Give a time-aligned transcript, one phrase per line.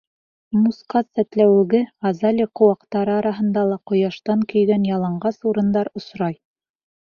[0.61, 6.43] Мускат сәтләүеге, азалия ҡыуаҡтары араһында ла ҡояштан көйгән яланғас урындар осрай.